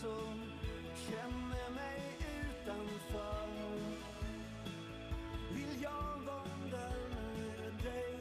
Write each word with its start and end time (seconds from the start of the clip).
som 0.00 0.42
känner 1.08 1.70
mig 1.70 2.18
utanför. 2.40 3.48
Vill 5.54 5.82
jag 5.82 6.20
vandra 6.26 6.88
med 7.10 7.72
dig? 7.84 8.18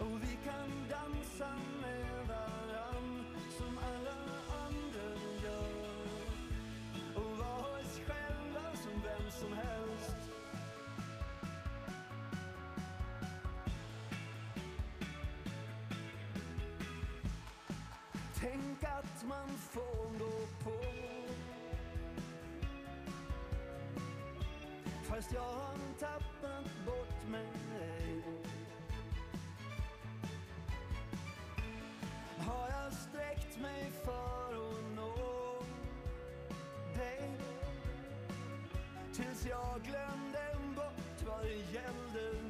Och 0.00 0.22
vi 0.22 0.38
kan 0.44 0.70
dansa 0.90 1.56
man 19.32 19.48
får 19.58 20.18
gå 20.18 20.36
på. 20.64 20.76
Fast 25.02 25.32
jag 25.32 25.40
har 25.40 25.76
tappat 26.00 26.64
bort 26.86 27.28
mig. 27.30 28.22
Har 32.38 32.68
jag 32.68 32.92
sträckt 32.92 33.60
mig 33.60 33.92
för 34.04 34.48
att 34.68 34.96
nå 34.96 35.62
dig? 36.96 37.30
Tills 39.12 39.46
jag 39.46 39.80
glömde 39.82 40.74
bort 40.76 41.26
vad 41.26 41.42
det 41.42 41.54
gällde. 41.54 42.41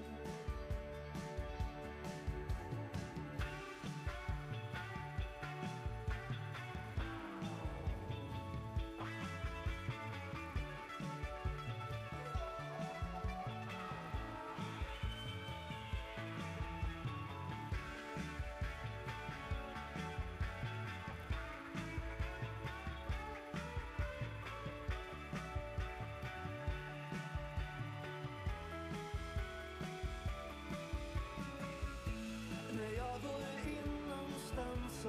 Så 35.02 35.08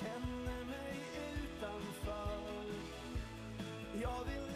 känner 0.00 0.64
mig 0.64 0.98
utanför. 1.34 2.64
Jag 4.02 4.24
vill 4.24 4.53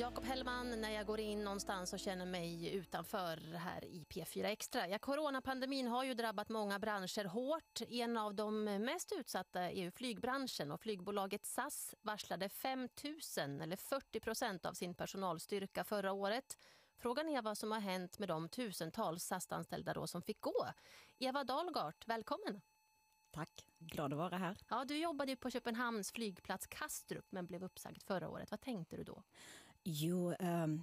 Jakob 0.00 0.24
Hellman, 0.24 0.80
när 0.80 0.90
jag 0.90 1.06
går 1.06 1.20
in 1.20 1.44
någonstans 1.44 1.92
och 1.92 1.98
känner 1.98 2.26
mig 2.26 2.74
utanför 2.74 3.54
här 3.54 3.84
i 3.84 4.04
P4 4.08 4.44
Extra. 4.44 4.88
Ja, 4.88 4.98
coronapandemin 4.98 5.86
har 5.86 6.04
ju 6.04 6.14
drabbat 6.14 6.48
många 6.48 6.78
branscher 6.78 7.24
hårt. 7.24 7.80
En 7.88 8.16
av 8.16 8.34
de 8.34 8.64
mest 8.64 9.12
utsatta 9.12 9.60
är 9.60 9.70
ju 9.70 9.90
flygbranschen 9.90 10.72
och 10.72 10.80
flygbolaget 10.80 11.44
SAS 11.44 11.94
varslade 12.02 12.48
5 12.48 12.88
000 13.38 13.60
eller 13.60 13.76
40 13.76 14.20
procent 14.20 14.66
av 14.66 14.72
sin 14.72 14.94
personalstyrka 14.94 15.84
förra 15.84 16.12
året. 16.12 16.58
Frågan 16.98 17.28
är 17.28 17.42
vad 17.42 17.58
som 17.58 17.72
har 17.72 17.80
hänt 17.80 18.18
med 18.18 18.28
de 18.28 18.48
tusentals 18.48 19.24
SAS-anställda 19.24 19.94
då 19.94 20.06
som 20.06 20.22
fick 20.22 20.40
gå. 20.40 20.66
Eva 21.18 21.44
Dahlgart, 21.44 22.08
välkommen! 22.08 22.60
Tack, 23.32 23.66
glad 23.78 24.12
att 24.12 24.18
vara 24.18 24.36
här. 24.36 24.56
Ja, 24.68 24.84
du 24.84 24.96
jobbade 24.96 25.36
på 25.36 25.50
Köpenhamns 25.50 26.12
flygplats 26.12 26.66
Kastrup 26.66 27.26
men 27.30 27.46
blev 27.46 27.64
uppsagd 27.64 28.02
förra 28.02 28.28
året. 28.28 28.50
Vad 28.50 28.60
tänkte 28.60 28.96
du 28.96 29.04
då? 29.04 29.22
Jo, 29.84 30.34
ehm, 30.38 30.82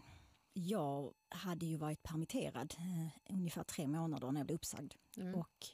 jag 0.53 1.13
hade 1.29 1.65
ju 1.65 1.77
varit 1.77 2.03
permitterad 2.03 2.75
eh, 2.77 3.33
ungefär 3.33 3.63
tre 3.63 3.87
månader 3.87 4.31
när 4.31 4.39
jag 4.39 4.45
blev 4.47 4.55
uppsagd. 4.55 4.93
Och 5.35 5.65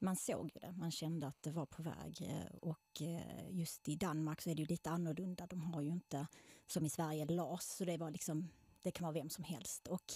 man 0.00 0.16
såg 0.16 0.50
ju 0.54 0.60
det, 0.60 0.72
man 0.72 0.90
kände 0.90 1.26
att 1.26 1.42
det 1.42 1.50
var 1.50 1.66
på 1.66 1.82
väg. 1.82 2.18
eh, 2.22 2.56
Och 2.62 3.02
eh, 3.02 3.50
just 3.50 3.88
i 3.88 3.96
Danmark 3.96 4.40
så 4.40 4.50
är 4.50 4.54
det 4.54 4.62
ju 4.62 4.66
lite 4.66 4.90
annorlunda. 4.90 5.46
De 5.46 5.60
har 5.62 5.80
ju 5.82 5.88
inte 5.88 6.26
som 6.66 6.84
i 6.86 6.90
Sverige 6.90 7.26
LAS, 7.26 7.76
så 7.76 7.84
det 7.84 7.96
var 7.96 8.10
liksom, 8.10 8.48
det 8.82 8.90
kan 8.90 9.02
vara 9.04 9.12
vem 9.14 9.30
som 9.30 9.44
helst. 9.44 9.88
Och 9.88 10.12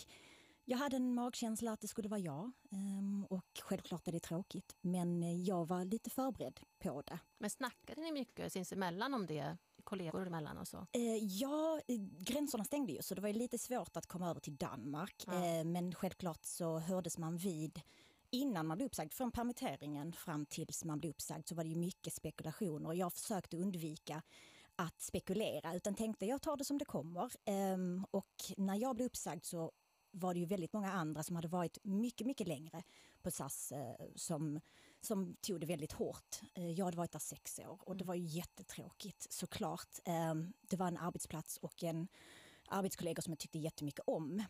jag 0.64 0.78
hade 0.78 0.97
en 0.97 1.14
magkänsla 1.14 1.72
att 1.72 1.81
det 1.81 1.88
skulle 1.88 2.08
vara 2.08 2.20
jag. 2.20 2.50
ehm, 2.70 3.26
Och 3.31 3.60
självklart 3.62 4.08
är 4.08 4.12
det 4.12 4.20
tråkigt, 4.20 4.76
men 4.81 5.44
jag 5.44 5.66
var 5.69 5.84
lite 5.84 6.10
förberedd 6.10 6.60
på 6.78 7.02
det. 7.02 7.19
Men 7.38 7.50
snackade 7.50 8.00
ni 8.00 8.12
mycket 8.12 8.52
sinsemellan 8.52 9.14
om 9.14 9.26
det, 9.26 9.56
kollegor 9.84 10.26
emellan 10.26 10.59
och 10.59 10.69
så? 10.69 10.87
Eh, 10.93 11.16
ja, 11.16 11.81
gränserna 12.19 12.65
stängde 12.65 12.93
ju 12.93 13.03
så 13.03 13.15
det 13.15 13.20
var 13.20 13.32
lite 13.32 13.59
svårt 13.59 13.97
att 13.97 14.06
komma 14.06 14.31
över 14.31 14.41
till 14.41 14.56
Danmark. 14.56 15.25
Ja. 15.26 15.32
Eh, 15.32 15.65
men 15.65 15.94
självklart 15.94 16.44
så 16.44 16.78
hördes 16.78 17.19
man 17.19 17.37
vid 17.37 17.81
innan 18.31 18.66
man 18.66 18.76
blev 18.76 18.87
uppsagd, 18.87 19.12
från 19.12 19.31
permitteringen 19.31 20.12
fram 20.12 20.47
tills 20.47 20.84
man 20.84 20.98
blev 20.98 21.10
uppsagd 21.10 21.48
så 21.48 21.54
var 21.54 21.65
det 21.65 21.70
ju 21.70 21.76
mycket 21.76 22.15
spekulationer. 22.15 22.93
Jag 22.93 23.12
försökte 23.12 23.56
undvika 23.56 24.22
att 24.76 25.00
spekulera 25.00 25.75
utan 25.75 25.94
tänkte 25.94 26.26
jag 26.26 26.43
tar 26.43 26.56
det 26.56 26.64
som 26.64 26.78
det 26.78 26.84
kommer. 26.84 27.32
Ehm, 27.44 28.04
och 28.10 28.34
när 28.56 28.76
jag 28.76 28.97
blev 28.97 29.06
uppsagd 29.06 29.44
så 29.44 29.72
var 30.10 30.34
det 30.34 30.41
ju 30.41 30.47
väldigt 30.47 30.72
många 30.72 30.93
andra 30.93 31.22
som 31.22 31.37
hade 31.37 31.49
varit 31.49 31.78
mycket, 31.82 32.26
mycket 32.26 32.49
längre 32.49 32.82
på 33.22 33.31
SAS 33.31 33.72
eh, 33.72 34.06
som, 34.16 34.60
som 35.02 35.36
tog 35.40 35.60
det 35.60 35.66
väldigt 35.66 35.92
hårt. 35.92 36.40
Eh, 36.54 36.70
jag 36.70 36.84
hade 36.84 36.96
varit 36.96 37.12
där 37.12 37.18
sex 37.18 37.58
år 37.58 37.78
och 37.80 37.96
det 37.96 38.04
var 38.04 38.14
ju 38.14 38.24
jättetråkigt 38.24 39.32
såklart. 39.32 39.98
Eh, 40.04 40.34
det 40.60 40.76
var 40.76 40.88
en 40.88 40.98
arbetsplats 40.98 41.56
och 41.56 41.82
en 41.82 42.08
arbetskollegor 42.68 43.22
som 43.22 43.30
jag 43.30 43.38
tyckte 43.38 43.58
jättemycket 43.58 44.04
om. 44.06 44.44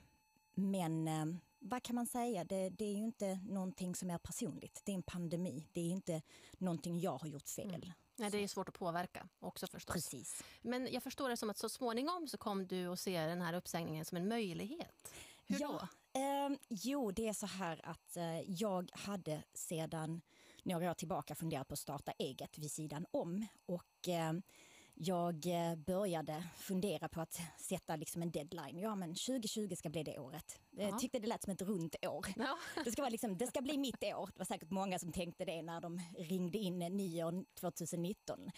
Men 0.55 1.09
eh, 1.09 1.27
vad 1.59 1.83
kan 1.83 1.95
man 1.95 2.07
säga, 2.07 2.45
det, 2.45 2.71
det 2.71 2.85
är 2.85 2.93
ju 2.93 3.05
inte 3.05 3.41
någonting 3.49 3.95
som 3.95 4.11
är 4.11 4.19
personligt. 4.19 4.83
Det 4.85 4.93
är 4.93 4.97
en 4.97 5.03
pandemi, 5.03 5.69
det 5.73 5.81
är 5.81 5.91
inte 5.91 6.23
någonting 6.59 7.01
jag 7.01 7.19
har 7.19 7.29
gjort 7.29 7.49
fel. 7.49 7.93
Nej, 8.17 8.31
det 8.31 8.39
är 8.39 8.49
svårt 8.49 8.69
att 8.69 8.79
påverka 8.79 9.29
också 9.41 9.67
förstås. 9.67 9.95
Precis. 9.95 10.43
Men 10.63 10.89
jag 10.93 11.03
förstår 11.03 11.29
det 11.29 11.37
som 11.37 11.51
att 11.51 11.59
så 11.59 11.69
småningom 11.69 12.29
så 12.29 12.39
kom 12.39 12.67
du 12.67 12.87
att 12.87 13.01
se 13.01 13.21
den 13.21 13.41
här 13.41 13.55
uppsägningen 13.55 14.05
som 14.05 14.17
en 14.17 14.29
möjlighet. 14.29 15.13
Hur 15.47 15.59
då? 15.59 15.89
Eh, 16.15 16.59
jo, 16.69 17.11
det 17.11 17.29
är 17.29 17.33
så 17.33 17.47
här 17.47 17.81
att 17.85 18.17
eh, 18.17 18.41
jag 18.41 18.91
hade 18.93 19.43
sedan 19.55 20.21
några 20.63 20.91
år 20.91 20.95
tillbaka 20.95 21.35
funderat 21.35 21.69
på 21.69 21.73
att 21.73 21.79
starta 21.79 22.13
eget 22.19 22.59
vid 22.59 22.71
sidan 22.73 23.07
om. 23.11 23.47
Och 23.67 24.09
eh, 24.09 24.33
jag 24.95 25.47
eh, 25.47 25.75
började 25.77 26.45
fundera 26.57 27.09
på 27.09 27.21
att 27.21 27.41
sätta 27.59 27.97
liksom 27.97 28.23
en 28.23 28.31
deadline. 28.31 28.79
Ja, 28.79 28.95
men 28.95 29.09
2020 29.15 29.75
ska 29.77 29.89
bli 29.89 30.03
det 30.03 30.19
året. 30.19 30.61
Jag 30.71 30.91
Ja. 30.91 30.99
tyckte 30.99 31.19
det 31.19 31.27
lät 31.27 31.43
som 31.43 31.53
ett 31.53 31.63
runt 31.63 31.97
år. 32.07 32.27
Ja. 32.37 32.59
Det 32.85 32.93
ska, 32.93 33.03
vara 33.03 33.11
liksom, 33.11 33.39
det 33.39 33.47
ska 33.47 33.61
bli 33.63 33.79
mitt 33.79 34.05
år. 34.05 34.27
Det 34.27 34.39
var 34.39 34.45
säkert 34.45 34.71
många 34.71 34.99
som 34.99 35.13
tänkte 35.13 35.45
det 35.45 35.63
när 35.63 35.81
de 35.81 36.01
ringde 36.19 36.59
in 36.59 36.79
nyår 36.79 37.45
2019. 37.61 38.51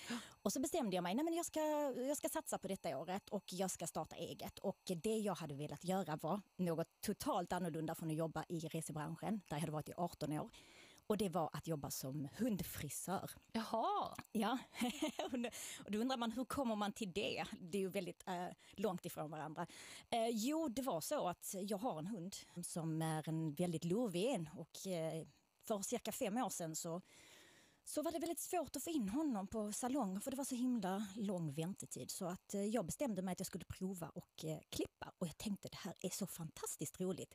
Och 0.43 0.53
så 0.53 0.61
bestämde 0.61 0.97
jag 0.97 1.03
mig, 1.03 1.15
nej 1.15 1.25
men 1.25 1.35
jag 1.35 1.47
ska, 1.47 1.61
jag 1.97 2.17
ska 2.17 2.29
satsa 2.29 2.59
på 2.59 2.69
detta 2.69 2.99
året 2.99 3.29
och 3.29 3.45
jag 3.53 3.71
ska 3.71 3.87
starta 3.87 4.17
eget. 4.17 4.59
Och 4.59 4.81
det 5.03 5.17
jag 5.19 5.35
hade 5.35 5.55
velat 5.55 5.85
göra 5.85 6.17
var 6.23 6.41
något 6.57 6.89
totalt 7.01 7.53
annorlunda 7.53 7.95
från 7.95 8.11
att 8.11 8.17
jobba 8.17 8.45
i 8.49 8.59
resebranschen, 8.61 9.41
där 9.49 9.57
jag 9.57 9.61
hade 9.61 9.73
varit 9.73 9.89
i 9.89 9.93
18 9.97 10.33
år. 10.33 10.51
Och 11.07 11.17
det 11.17 11.29
var 11.29 11.51
att 11.53 11.67
jobba 11.67 11.91
som 11.91 12.29
hundfrisör. 12.39 13.31
Jaha. 13.53 14.17
Ja, 14.33 14.59
och 15.85 15.91
då 15.91 15.99
undrar 15.99 16.17
man 16.17 16.33
hur 16.33 16.45
kommer 16.45 16.77
man 16.77 16.93
till 16.93 17.13
det? 17.13 17.45
Det 17.61 17.79
är 17.79 17.83
ju 17.83 17.89
väldigt 17.89 18.29
eh, 18.29 18.47
långt 18.73 19.07
ifrån 19.07 19.31
varandra. 19.31 19.67
Eh, 20.11 20.29
jo, 20.29 20.69
det 20.69 20.83
var 20.83 21.01
så 21.01 21.29
att 21.29 21.55
jag 21.61 21.79
har 21.79 21.99
en 21.99 22.07
hund 22.07 22.37
som 22.63 23.03
är 23.03 23.29
en 23.29 23.55
väldigt 23.55 23.85
lurvig 23.85 24.25
en 24.25 24.49
och 24.57 24.87
eh, 24.87 25.27
för 25.65 25.83
cirka 25.83 26.13
fem 26.13 26.37
år 26.37 26.51
sedan 26.51 26.77
så 26.77 27.03
så 27.85 28.03
var 28.03 28.13
det 28.13 28.19
väldigt 28.19 28.41
svårt 28.41 28.77
att 28.77 28.85
få 28.85 28.91
in 28.91 29.09
honom 29.09 29.47
på 29.47 29.73
salong 29.73 30.21
för 30.21 30.31
det 30.31 30.37
var 30.37 30.45
så 30.45 30.55
himla 30.55 31.07
lång 31.17 31.53
väntetid. 31.53 32.11
Så 32.11 32.27
att 32.27 32.55
eh, 32.55 32.65
jag 32.65 32.87
bestämde 32.87 33.23
mig 33.23 33.33
att 33.33 33.41
jag 33.41 33.47
skulle 33.47 33.65
prova 33.65 34.09
och 34.09 34.45
eh, 34.45 34.59
klippa 34.71 35.13
och 35.19 35.27
jag 35.27 35.39
tänkte 35.39 35.69
det 35.69 35.77
här 35.77 35.95
är 36.01 36.11
så 36.11 36.27
fantastiskt 36.27 37.01
roligt. 37.01 37.35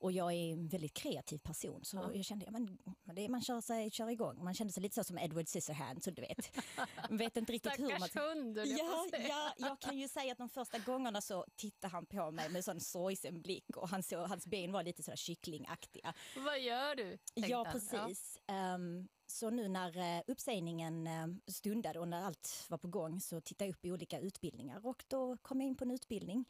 Och 0.00 0.12
jag 0.12 0.32
är 0.32 0.52
en 0.52 0.68
väldigt 0.68 0.94
kreativ 0.94 1.38
person 1.38 1.84
så 1.84 1.96
ja. 1.96 2.14
jag 2.14 2.24
kände 2.24 2.44
ja, 2.44 2.50
men, 2.50 2.78
det, 3.14 3.28
man 3.28 3.42
kör, 3.42 3.60
sig, 3.60 3.90
kör 3.90 4.10
igång. 4.10 4.44
Man 4.44 4.54
kände 4.54 4.72
sig 4.72 4.82
lite 4.82 4.94
så 4.94 5.04
som 5.04 5.18
Edward 5.18 5.48
Scissorhands, 5.48 6.04
så 6.04 6.10
du 6.10 6.22
vet. 6.22 6.56
vet 7.10 7.36
inte 7.36 7.52
riktigt 7.52 7.78
hur 7.78 7.98
man... 7.98 8.08
hund, 8.14 8.58
ja, 8.58 9.06
ja, 9.28 9.52
jag 9.56 9.80
kan 9.80 9.98
ju 9.98 10.08
säga 10.08 10.32
att 10.32 10.38
de 10.38 10.48
första 10.48 10.78
gångerna 10.78 11.20
så 11.20 11.44
tittade 11.56 11.92
han 11.92 12.06
på 12.06 12.30
mig 12.30 12.48
med 12.50 12.64
sån 12.64 12.80
sorgsen 12.80 13.42
blick 13.42 13.76
och 13.76 13.88
han 13.88 14.02
så, 14.02 14.26
hans 14.26 14.46
ben 14.46 14.72
var 14.72 14.82
lite 14.82 15.02
sådär 15.02 15.16
kycklingaktiga. 15.16 16.14
Vad 16.36 16.60
gör 16.60 16.94
du? 16.94 17.18
Ja, 17.34 17.66
precis. 17.72 18.40
Ja. 18.46 18.74
Um, 18.74 19.08
så 19.26 19.50
nu 19.50 19.68
när 19.68 19.96
uh, 19.96 20.22
uppsägningen 20.26 21.06
uh, 21.06 21.36
stundade 21.46 21.98
och 21.98 22.08
när 22.08 22.22
allt 22.22 22.66
var 22.68 22.78
på 22.78 22.88
gång 22.88 23.20
så 23.20 23.40
tittade 23.40 23.68
jag 23.68 23.74
upp 23.74 23.84
i 23.84 23.92
olika 23.92 24.20
utbildningar 24.20 24.86
och 24.86 25.04
då 25.08 25.36
kom 25.36 25.60
jag 25.60 25.68
in 25.68 25.76
på 25.76 25.84
en 25.84 25.90
utbildning 25.90 26.44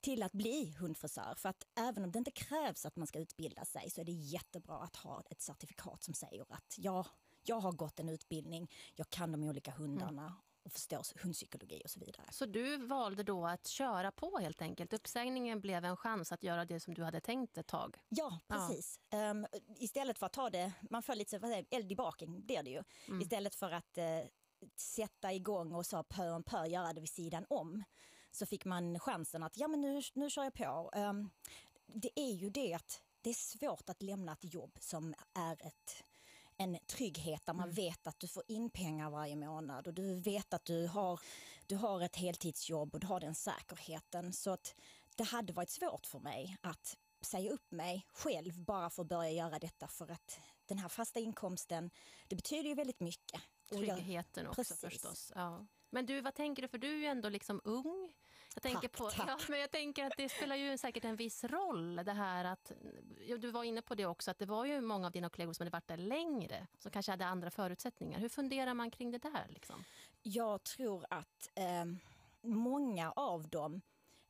till 0.00 0.22
att 0.22 0.32
bli 0.32 0.76
hundfrisör. 0.78 1.34
För 1.36 1.48
att 1.48 1.66
även 1.78 2.04
om 2.04 2.12
det 2.12 2.18
inte 2.18 2.30
krävs 2.30 2.86
att 2.86 2.96
man 2.96 3.06
ska 3.06 3.18
utbilda 3.18 3.64
sig 3.64 3.90
så 3.90 4.00
är 4.00 4.04
det 4.04 4.12
jättebra 4.12 4.78
att 4.78 4.96
ha 4.96 5.22
ett 5.30 5.40
certifikat 5.40 6.02
som 6.02 6.14
säger 6.14 6.42
att 6.48 6.74
ja, 6.78 7.06
jag 7.42 7.60
har 7.60 7.72
gått 7.72 8.00
en 8.00 8.08
utbildning, 8.08 8.70
jag 8.94 9.10
kan 9.10 9.32
de 9.32 9.42
olika 9.42 9.70
hundarna 9.70 10.22
mm. 10.22 10.34
och 10.62 10.72
förstår 10.72 11.22
hundpsykologi 11.22 11.82
och 11.84 11.90
så 11.90 12.00
vidare. 12.00 12.26
Så 12.30 12.46
du 12.46 12.86
valde 12.86 13.22
då 13.22 13.46
att 13.46 13.66
köra 13.66 14.12
på 14.12 14.38
helt 14.38 14.62
enkelt? 14.62 14.92
Uppsägningen 14.92 15.60
blev 15.60 15.84
en 15.84 15.96
chans 15.96 16.32
att 16.32 16.42
göra 16.42 16.64
det 16.64 16.80
som 16.80 16.94
du 16.94 17.04
hade 17.04 17.20
tänkt 17.20 17.58
ett 17.58 17.66
tag? 17.66 17.96
Ja, 18.08 18.40
precis. 18.48 19.00
Ja. 19.10 19.30
Um, 19.30 19.46
istället 19.76 20.18
för 20.18 20.26
att 20.26 20.32
ta 20.32 20.50
det, 20.50 20.72
man 20.90 21.02
får 21.02 21.14
lite 21.14 21.38
vad 21.38 21.50
säger, 21.50 21.66
eld 21.70 21.92
i 21.92 21.96
baken 21.96 22.46
blir 22.46 22.62
det 22.62 22.70
ju. 22.70 22.82
Mm. 23.08 23.20
Istället 23.20 23.54
för 23.54 23.70
att 23.70 23.98
uh, 23.98 24.28
sätta 24.76 25.32
igång 25.32 25.72
och 25.72 25.86
så 25.86 26.02
pö 26.02 26.30
om 26.30 26.42
pö 26.42 26.66
göra 26.66 26.92
det 26.92 27.00
vid 27.00 27.10
sidan 27.10 27.46
om 27.48 27.84
så 28.30 28.46
fick 28.46 28.64
man 28.64 29.00
chansen 29.00 29.42
att 29.42 29.56
ja 29.56 29.68
men 29.68 29.80
nu, 29.80 30.00
nu 30.14 30.30
kör 30.30 30.44
jag 30.44 30.54
på. 30.54 30.90
Um, 30.94 31.30
det 31.86 32.20
är 32.20 32.32
ju 32.32 32.50
det 32.50 32.74
att 32.74 33.02
det 33.20 33.30
är 33.30 33.34
svårt 33.34 33.90
att 33.90 34.02
lämna 34.02 34.32
ett 34.32 34.54
jobb 34.54 34.78
som 34.80 35.14
är 35.34 35.66
ett 35.66 36.04
en 36.56 36.78
trygghet 36.86 37.46
där 37.46 37.54
man 37.54 37.64
mm. 37.64 37.74
vet 37.74 38.06
att 38.06 38.20
du 38.20 38.28
får 38.28 38.42
in 38.46 38.70
pengar 38.70 39.10
varje 39.10 39.36
månad 39.36 39.86
och 39.86 39.94
du 39.94 40.14
vet 40.14 40.54
att 40.54 40.64
du 40.64 40.86
har, 40.86 41.20
du 41.66 41.76
har 41.76 42.00
ett 42.00 42.16
heltidsjobb 42.16 42.94
och 42.94 43.00
du 43.00 43.06
har 43.06 43.20
den 43.20 43.34
säkerheten. 43.34 44.32
Så 44.32 44.50
att 44.50 44.74
det 45.16 45.24
hade 45.24 45.52
varit 45.52 45.70
svårt 45.70 46.06
för 46.06 46.18
mig 46.18 46.56
att 46.60 46.98
säga 47.20 47.50
upp 47.50 47.70
mig 47.70 48.06
själv 48.08 48.64
bara 48.64 48.90
för 48.90 49.02
att 49.02 49.08
börja 49.08 49.30
göra 49.30 49.58
detta 49.58 49.88
för 49.88 50.10
att 50.10 50.40
den 50.66 50.78
här 50.78 50.88
fasta 50.88 51.20
inkomsten, 51.20 51.90
det 52.28 52.36
betyder 52.36 52.68
ju 52.68 52.74
väldigt 52.74 53.00
mycket. 53.00 53.42
Tryggheten 53.68 54.44
jag, 54.44 54.50
också 54.50 54.74
precis. 54.74 54.80
förstås. 54.80 55.32
Ja. 55.34 55.66
Men 55.90 56.06
du, 56.06 56.20
vad 56.20 56.34
tänker 56.34 56.62
du? 56.62 56.68
För 56.68 56.78
du 56.78 56.88
är 56.88 56.98
ju 56.98 57.06
ändå 57.06 57.28
liksom 57.28 57.60
ung. 57.64 58.12
Jag 58.54 58.62
tänker 58.62 58.88
tack, 58.88 58.92
på, 58.92 59.10
tack. 59.10 59.28
Ja, 59.28 59.38
men 59.48 59.60
jag 59.60 59.70
tänker 59.70 60.04
att 60.04 60.12
det 60.16 60.28
spelar 60.28 60.56
ju 60.56 60.78
säkert 60.78 61.04
en 61.04 61.16
viss 61.16 61.44
roll 61.44 61.96
det 61.96 62.12
här 62.12 62.44
att, 62.44 62.72
du 63.38 63.50
var 63.50 63.64
inne 63.64 63.82
på 63.82 63.94
det 63.94 64.06
också, 64.06 64.30
att 64.30 64.38
det 64.38 64.46
var 64.46 64.64
ju 64.64 64.80
många 64.80 65.06
av 65.06 65.12
dina 65.12 65.28
kollegor 65.28 65.52
som 65.52 65.62
hade 65.64 65.70
varit 65.70 65.88
där 65.88 65.96
längre, 65.96 66.66
som 66.78 66.90
kanske 66.90 67.12
hade 67.12 67.26
andra 67.26 67.50
förutsättningar. 67.50 68.18
Hur 68.18 68.28
funderar 68.28 68.74
man 68.74 68.90
kring 68.90 69.10
det 69.10 69.18
där? 69.18 69.46
Liksom? 69.48 69.84
Jag 70.22 70.62
tror 70.64 71.06
att 71.10 71.50
eh, 71.54 71.84
många 72.42 73.12
av 73.12 73.48
dem 73.48 73.80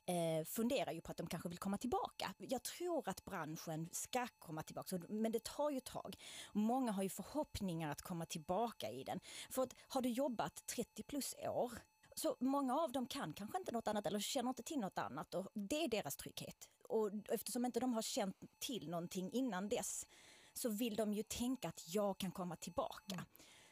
eh, 0.07 0.45
funderar 0.45 0.93
ju 0.93 1.01
på 1.01 1.11
att 1.11 1.17
de 1.17 1.27
kanske 1.27 1.49
vill 1.49 1.59
komma 1.59 1.79
tillbaka. 1.79 2.35
Jag 2.39 2.63
tror 2.63 3.09
att 3.09 3.25
branschen 3.25 3.89
ska 3.93 4.27
komma 4.39 4.63
tillbaka, 4.63 5.01
men 5.09 5.33
det 5.33 5.45
tar 5.45 5.71
ju 5.71 5.79
ett 5.79 5.85
tag. 5.85 6.17
Många 6.53 6.93
har 6.93 7.03
ju 7.03 7.09
förhoppningar 7.09 7.91
att 7.91 8.03
komma 8.03 8.27
tillbaka 8.27 8.91
i 8.91 9.05
den. 9.05 9.21
För 9.51 9.63
att 9.63 9.75
har 9.89 10.03
du 10.03 10.09
jobbat 10.09 10.67
30 10.67 11.03
plus 11.03 11.35
år 11.39 11.73
så 12.21 12.37
många 12.41 12.81
av 12.81 12.93
dem 12.93 13.07
kan 13.07 13.33
kanske 13.33 13.59
inte 13.59 13.73
något 13.73 13.89
annat 13.89 14.07
eller 14.07 14.21
känner 14.21 14.49
inte 14.49 14.63
till 14.63 14.79
något 14.79 14.99
annat 14.99 15.35
och 15.35 15.49
det 15.55 15.85
är 15.85 15.89
deras 15.89 16.17
trygghet. 16.17 16.69
Och 16.89 17.11
eftersom 17.29 17.65
inte 17.65 17.81
de 17.81 17.95
har 17.95 18.03
känt 18.03 18.37
till 18.59 18.91
någonting 18.91 19.33
innan 19.33 19.69
dess 19.69 20.07
så 20.55 20.69
vill 20.69 20.97
de 20.97 21.13
ju 21.13 21.23
tänka 21.23 21.69
att 21.69 21.95
jag 21.95 22.19
kan 22.19 22.33
komma 22.33 22.57
tillbaka. 22.57 23.15
Mm. 23.15 23.25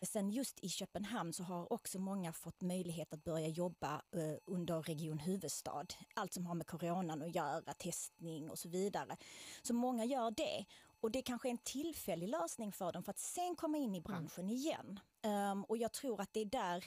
Sen 0.03 0.31
just 0.31 0.65
i 0.65 0.69
Köpenhamn 0.69 1.33
så 1.33 1.43
har 1.43 1.73
också 1.73 1.99
många 1.99 2.33
fått 2.33 2.61
möjlighet 2.61 3.13
att 3.13 3.25
börja 3.25 3.49
jobba 3.49 4.03
eh, 4.13 4.37
under 4.45 4.83
Region 4.83 5.19
Huvudstad. 5.19 5.87
Allt 6.15 6.33
som 6.33 6.47
har 6.47 6.55
med 6.55 6.67
coronan 6.67 7.23
att 7.23 7.35
göra, 7.35 7.75
testning 7.75 8.51
och 8.51 8.59
så 8.59 8.69
vidare. 8.69 9.17
Så 9.63 9.75
många 9.75 10.05
gör 10.05 10.31
det. 10.31 10.65
Och 11.01 11.11
det 11.11 11.23
kanske 11.23 11.49
är 11.49 11.51
en 11.51 11.59
tillfällig 11.59 12.29
lösning 12.29 12.73
för 12.73 12.93
dem 12.93 13.03
för 13.03 13.11
att 13.11 13.19
sen 13.19 13.57
komma 13.57 13.79
in 13.79 13.95
i 13.95 14.01
branschen 14.01 14.45
mm. 14.45 14.57
igen. 14.57 15.01
Um, 15.23 15.65
och 15.65 15.77
jag 15.77 15.93
tror 15.93 16.21
att 16.21 16.33
det 16.33 16.41
är 16.41 16.45
där 16.45 16.85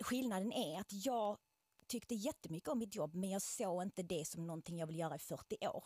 skillnaden 0.00 0.52
är 0.52 0.80
att 0.80 0.92
jag 1.06 1.38
tyckte 1.86 2.14
jättemycket 2.14 2.68
om 2.68 2.78
mitt 2.78 2.94
jobb 2.94 3.14
men 3.14 3.30
jag 3.30 3.42
såg 3.42 3.82
inte 3.82 4.02
det 4.02 4.24
som 4.28 4.46
någonting 4.46 4.78
jag 4.78 4.86
vill 4.86 4.98
göra 4.98 5.16
i 5.16 5.18
40 5.18 5.68
år. 5.68 5.84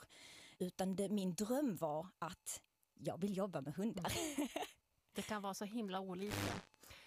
Utan 0.58 0.96
det, 0.96 1.08
min 1.08 1.34
dröm 1.34 1.76
var 1.76 2.06
att 2.19 2.62
jag 2.94 3.20
vill 3.20 3.37
jobba 3.37 3.60
med 3.60 3.75
hundar. 3.75 4.12
Mm. 4.37 4.49
Det 5.12 5.22
kan 5.22 5.43
vara 5.43 5.55
så 5.55 5.64
himla 5.64 6.00
olika. 6.00 6.52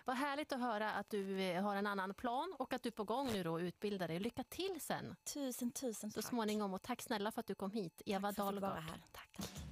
Vad 0.05 0.15
härligt 0.15 0.51
att 0.51 0.59
höra 0.59 0.91
att 0.91 1.09
du 1.09 1.41
eh, 1.41 1.63
har 1.63 1.75
en 1.75 1.87
annan 1.87 2.13
plan 2.13 2.55
och 2.59 2.73
att 2.73 2.83
du 2.83 2.87
är 2.87 2.91
på 2.91 3.03
gång 3.03 3.31
nu 3.31 3.43
då 3.43 3.53
och 3.53 3.59
utbildar 3.59 4.07
dig. 4.07 4.19
Lycka 4.19 4.43
till 4.43 4.81
sen. 4.81 5.15
Tusen, 5.33 5.71
tusen 5.71 6.11
tack. 6.11 6.23
Så 6.23 6.29
småningom 6.29 6.73
och 6.73 6.81
tack 6.81 7.01
snälla 7.01 7.31
för 7.31 7.39
att 7.39 7.47
du 7.47 7.55
kom 7.55 7.71
hit. 7.71 8.01
Eva. 8.05 8.33
Tack, 8.33 8.55
tack. 9.11 9.37
Hear 9.39 9.70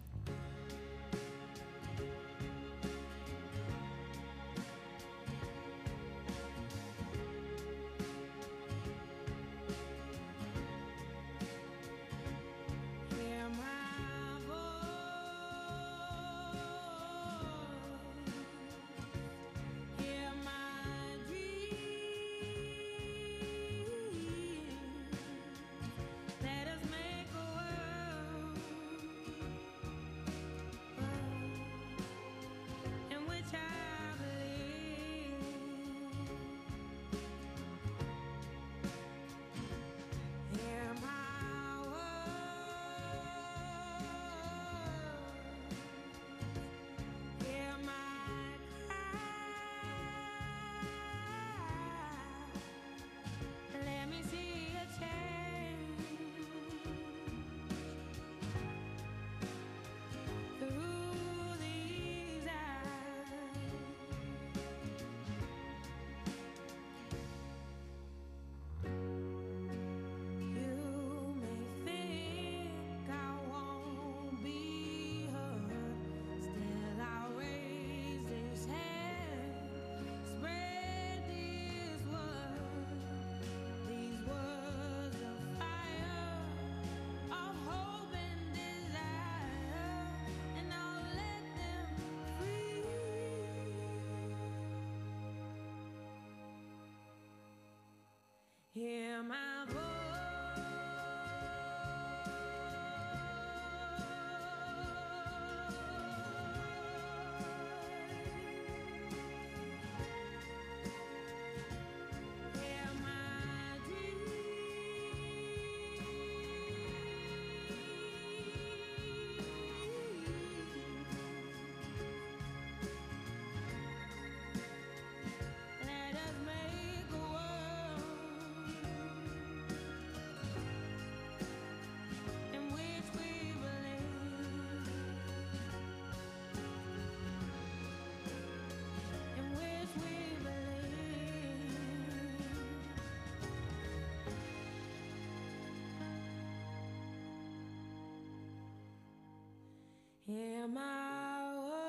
Hear 150.30 150.68
my 150.68 151.58
words, 151.58 151.80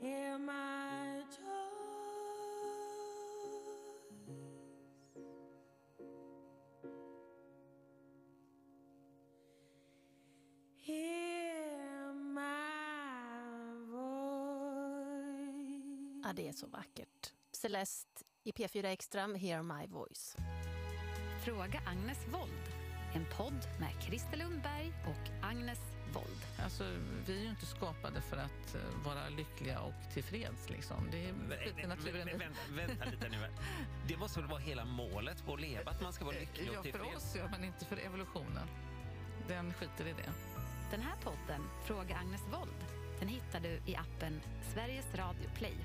hear 0.00 0.38
my 0.38 1.24
joys. 1.26 1.48
Hear 10.76 12.12
my 12.14 12.38
voice. 13.90 15.02
Ja, 16.22 16.32
det 16.32 16.48
är 16.48 16.52
så 16.52 16.66
vackert. 16.66 17.32
Celeste 17.52 18.24
i 18.44 18.52
P4 18.52 18.84
Extra 18.84 19.26
Hear 19.26 19.62
My 19.62 19.86
Voice. 19.86 20.36
Fråga 21.44 21.80
Agnes 21.86 22.18
Wold. 22.32 22.77
En 23.14 23.24
podd 23.36 23.68
med 23.78 23.88
Christer 24.02 24.36
Lundberg 24.36 24.92
och 25.06 25.46
Agnes 25.46 25.80
Wold. 26.12 26.46
Alltså, 26.64 26.84
vi 27.26 27.38
är 27.38 27.42
ju 27.42 27.48
inte 27.50 27.66
skapade 27.66 28.20
för 28.20 28.36
att 28.36 28.74
eh, 28.74 28.80
vara 29.04 29.28
lyckliga 29.28 29.80
och 29.80 29.94
tillfreds. 30.12 30.70
Liksom. 30.70 31.08
Det 31.10 31.28
är 31.28 31.34
lite 31.66 31.86
naturen. 31.88 32.28
Vä- 32.28 32.38
Vänta, 32.38 32.58
vänta 32.86 33.04
lite 33.04 33.28
nu. 33.28 33.36
Det 34.08 34.16
måste 34.16 34.40
väl 34.40 34.48
vara 34.48 34.58
hela 34.60 34.84
målet 34.84 35.44
på 35.46 35.54
att 35.54 35.60
leva, 35.60 35.90
att 35.90 36.02
man 36.02 36.12
ska 36.12 36.24
vara 36.24 36.36
lycklig 36.38 36.66
Ja, 36.66 36.78
och 36.78 36.84
för 36.86 36.92
tillfreds? 36.92 37.16
oss 37.16 37.36
ja, 37.36 37.48
men 37.50 37.64
inte 37.64 37.84
för 37.84 37.96
evolutionen. 37.96 38.68
Den 39.48 39.72
skiter 39.74 40.06
i 40.06 40.12
det. 40.12 40.32
Den 40.90 41.00
här 41.00 41.16
podden, 41.22 41.62
Fråga 41.84 42.16
Agnes 42.16 42.42
Wold, 42.42 42.84
den 43.18 43.28
hittar 43.28 43.60
du 43.60 43.80
i 43.86 43.96
appen 43.96 44.40
Sveriges 44.74 45.14
Radio 45.14 45.48
Play. 45.54 45.76